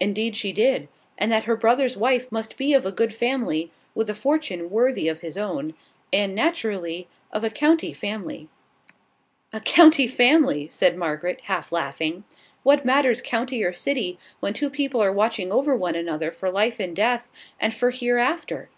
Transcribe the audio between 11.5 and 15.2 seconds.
laughing. "What matters county or city, when two people are